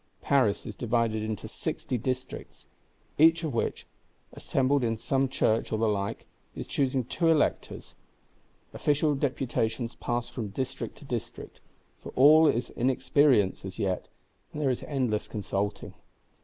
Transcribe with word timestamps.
Paris 0.23 0.65
is 0.65 0.75
divided 0.75 1.21
into 1.21 1.47
Sixty 1.47 1.95
Districts; 1.95 2.65
each 3.19 3.43
of 3.43 3.53
which 3.53 3.85
(assembled 4.33 4.83
in 4.83 4.97
some 4.97 5.29
church, 5.29 5.71
or 5.71 5.77
the 5.77 5.87
like) 5.87 6.25
is 6.55 6.65
choosing 6.65 7.03
two 7.03 7.27
Electors. 7.27 7.93
Official 8.73 9.13
deputations 9.13 9.93
pass 9.93 10.27
from 10.27 10.47
District 10.47 10.97
to 10.97 11.05
District, 11.05 11.61
for 11.99 12.11
all 12.15 12.47
is 12.47 12.71
inexperience 12.71 13.63
as 13.63 13.77
yet, 13.77 14.07
and 14.51 14.59
there 14.63 14.71
is 14.71 14.81
endless 14.87 15.27
consulting. 15.27 15.93